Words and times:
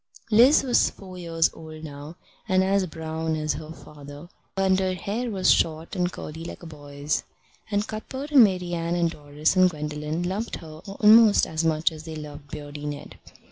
Liz 0.31 0.63
was 0.63 0.89
four 0.89 1.15
years 1.19 1.51
old 1.53 1.83
now, 1.83 2.15
and 2.49 2.63
as 2.63 2.87
brown 2.87 3.35
as 3.35 3.53
her 3.53 3.71
father, 3.71 4.29
and 4.57 4.79
her 4.79 4.95
hair 4.95 5.29
was 5.29 5.51
short 5.51 5.95
and 5.95 6.11
curly 6.11 6.43
like 6.43 6.63
a 6.63 6.65
boy's; 6.65 7.21
and 7.69 7.85
Cuthbert 7.87 8.31
and 8.31 8.43
Marian 8.43 8.95
and 8.95 9.11
Doris 9.11 9.55
and 9.55 9.69
Gwendolen 9.69 10.23
loved 10.23 10.55
her 10.55 10.79
almost 10.87 11.45
as 11.45 11.63
much 11.63 11.91
as 11.91 12.05
they 12.05 12.15
loved 12.15 12.49
Beardy 12.49 12.87
Ned. 12.87 13.19